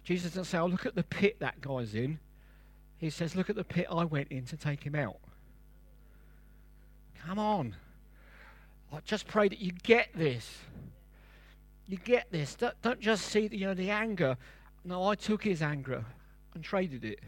[0.04, 2.20] Jesus doesn't say, oh, look at the pit that guy's in.
[2.98, 5.18] He says, look at the pit I went in to take him out.
[7.26, 7.76] Come on.
[8.92, 10.58] I just pray that you get this.
[11.88, 12.56] you get this.
[12.56, 14.38] Don't, don't just see the, you know the anger.
[14.86, 16.06] No, I took his anger
[16.54, 17.20] and traded it.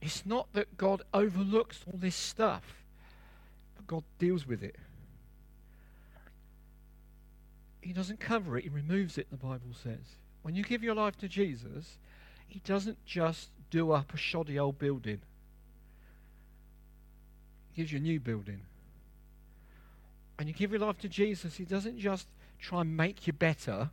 [0.00, 2.84] It's not that God overlooks all this stuff,
[3.76, 4.76] but God deals with it.
[7.80, 10.16] He doesn't cover it, He removes it, the Bible says.
[10.42, 11.98] When you give your life to Jesus,
[12.46, 15.20] He doesn't just do up a shoddy old building,
[17.72, 18.60] He gives you a new building.
[20.38, 22.26] And you give your life to Jesus, He doesn't just
[22.58, 23.90] try and make you better,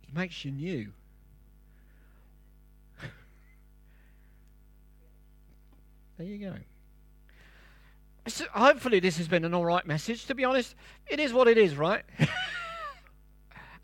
[0.00, 0.92] He makes you new.
[6.18, 6.54] there you go.
[8.26, 10.24] So hopefully, this has been an all right message.
[10.26, 10.74] To be honest,
[11.06, 12.04] it is what it is, right?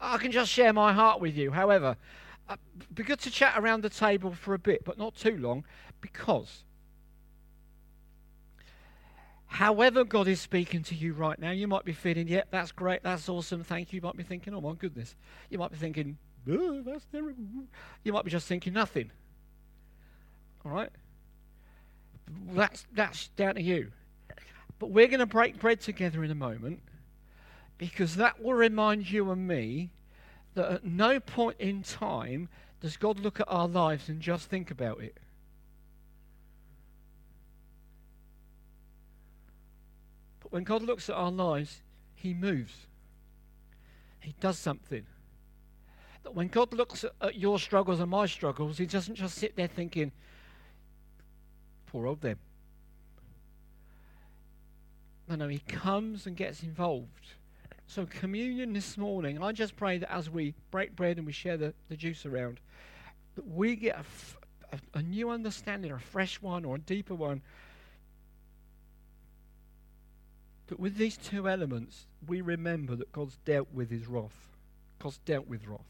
[0.00, 1.50] I can just share my heart with you.
[1.50, 1.96] However,
[2.48, 2.56] uh,
[2.94, 5.64] be good to chat around the table for a bit, but not too long,
[6.00, 6.64] because
[9.46, 12.72] however God is speaking to you right now, you might be feeling, yep, yeah, that's
[12.72, 13.98] great, that's awesome, thank you.
[13.98, 15.14] You might be thinking, oh my goodness.
[15.50, 16.16] You might be thinking,
[16.50, 17.44] oh, that's terrible.
[18.02, 19.10] You might be just thinking nothing.
[20.64, 20.90] All right?
[22.52, 23.90] That's, that's down to you.
[24.78, 26.80] But we're going to break bread together in a moment
[27.80, 29.88] because that will remind you and me
[30.52, 32.46] that at no point in time
[32.82, 35.16] does God look at our lives and just think about it.
[40.40, 41.80] But when God looks at our lives,
[42.14, 42.86] He moves.
[44.20, 45.06] He does something.
[46.24, 49.68] That when God looks at, your struggles and my struggles, He doesn't just sit there
[49.68, 50.12] thinking,
[51.86, 52.38] poor old them.
[55.26, 57.36] No, no, He comes and gets involved.
[57.90, 61.56] So, communion this morning, I just pray that as we break bread and we share
[61.56, 62.60] the, the juice around,
[63.34, 64.36] that we get a, f-
[64.72, 67.42] a, a new understanding, a fresh one or a deeper one
[70.70, 74.48] But with these two elements, we remember that God's dealt with his wrath.
[75.00, 75.80] God's dealt with wrath.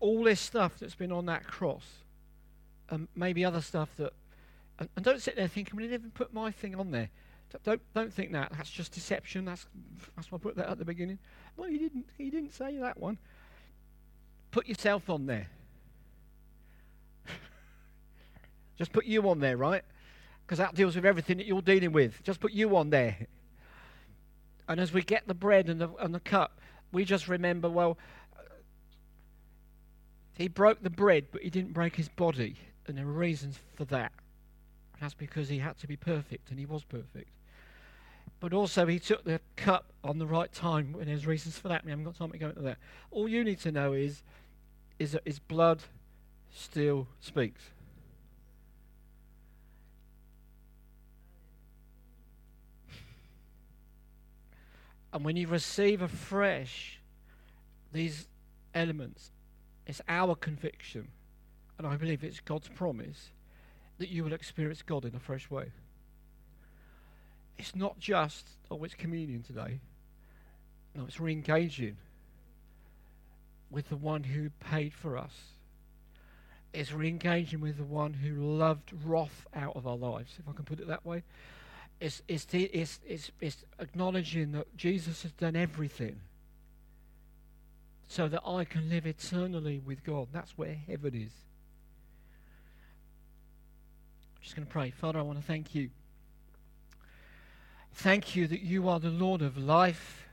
[0.00, 1.86] All this stuff that's been on that cross,
[2.88, 4.14] and maybe other stuff that.
[4.80, 7.10] And, and don't sit there thinking, he didn't even put my thing on there.
[7.64, 8.52] Don't, don't think that.
[8.56, 9.44] That's just deception.
[9.44, 9.66] That's,
[10.16, 11.18] that's why I put that at the beginning.
[11.56, 12.06] Well, he didn't.
[12.16, 13.18] He didn't say that one.
[14.50, 15.48] Put yourself on there.
[18.78, 19.84] just put you on there, right?
[20.50, 22.20] because that deals with everything that you're dealing with.
[22.24, 23.16] Just put you on there.
[24.66, 26.58] And as we get the bread and the, and the cup,
[26.90, 27.96] we just remember, well,
[30.36, 32.56] he broke the bread, but he didn't break his body.
[32.88, 34.10] And there are reasons for that.
[35.00, 37.30] That's because he had to be perfect, and he was perfect.
[38.40, 41.84] But also, he took the cup on the right time, and there's reasons for that.
[41.84, 42.78] We haven't got time to go into that.
[43.10, 44.22] All you need to know is,
[44.98, 45.82] is that his blood
[46.50, 47.62] still speaks.
[55.12, 57.00] And when you receive afresh
[57.92, 58.26] these
[58.74, 59.32] elements,
[59.86, 61.08] it's our conviction,
[61.76, 63.30] and I believe it's God's promise,
[63.98, 65.72] that you will experience God in a fresh way.
[67.60, 69.80] It's not just, oh, it's communion today.
[70.94, 71.98] No, it's re engaging
[73.70, 75.34] with the one who paid for us.
[76.72, 80.52] It's re engaging with the one who loved wrath out of our lives, if I
[80.52, 81.22] can put it that way.
[82.00, 86.18] It's, it's, it's, it's, it's acknowledging that Jesus has done everything
[88.08, 90.28] so that I can live eternally with God.
[90.32, 91.32] That's where heaven is.
[94.34, 94.90] I'm just going to pray.
[94.92, 95.90] Father, I want to thank you.
[98.02, 100.26] Thank you that you are the Lord of life.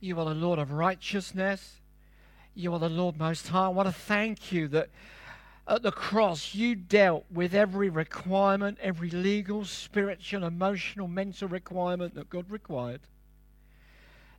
[0.00, 1.74] You are the Lord of righteousness.
[2.54, 3.66] You are the Lord Most High.
[3.66, 4.88] I want to thank you that
[5.66, 12.30] at the cross, you dealt with every requirement, every legal, spiritual, emotional, mental requirement that
[12.30, 13.02] God required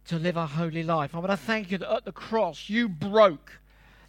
[0.08, 1.14] to live a holy life.
[1.14, 3.60] I want to thank you that at the cross, you broke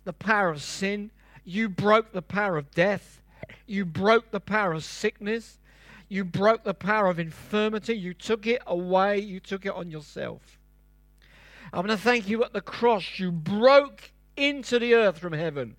[0.04, 1.10] the power of sin,
[1.44, 3.20] you broke the power of death,
[3.66, 5.58] you broke the power of sickness,
[6.10, 10.58] you broke the power of infirmity, you took it away, you took it on yourself.
[11.72, 15.76] I want to thank you at the cross, you broke into the earth from heaven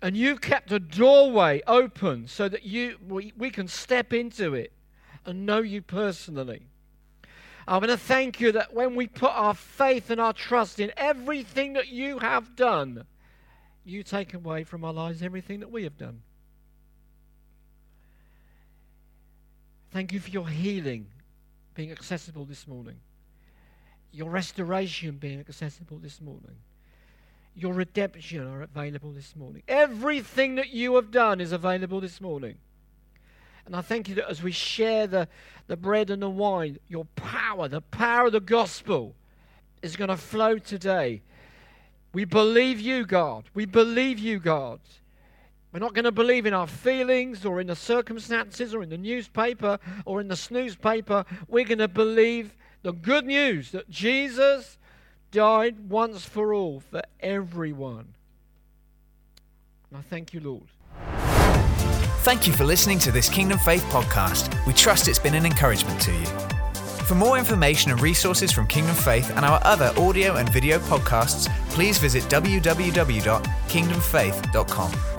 [0.00, 4.72] and you've kept a doorway open so that you we, we can step into it
[5.26, 6.62] and know you personally.
[7.68, 10.90] I'm going to thank you that when we put our faith and our trust in
[10.96, 13.04] everything that you have done,
[13.84, 16.22] you take away from our lives everything that we have done.
[19.92, 21.06] Thank you for your healing
[21.74, 22.96] being accessible this morning,
[24.12, 26.56] your restoration being accessible this morning
[27.54, 29.62] your redemption are available this morning.
[29.68, 32.56] Everything that you have done is available this morning.
[33.66, 35.28] And I thank you that as we share the,
[35.66, 39.14] the bread and the wine, your power, the power of the gospel,
[39.82, 41.22] is going to flow today.
[42.12, 43.44] We believe you, God.
[43.54, 44.80] We believe you, God.
[45.72, 48.98] We're not going to believe in our feelings or in the circumstances or in the
[48.98, 51.24] newspaper or in the snooze paper.
[51.48, 54.76] We're going to believe the good news that Jesus
[55.30, 58.14] died once for all for everyone.
[59.90, 60.66] And I thank you, Lord.
[62.22, 64.54] Thank you for listening to this Kingdom Faith podcast.
[64.66, 66.26] We trust it's been an encouragement to you.
[67.06, 71.48] For more information and resources from Kingdom Faith and our other audio and video podcasts,
[71.70, 75.11] please visit www.kingdomfaith.com.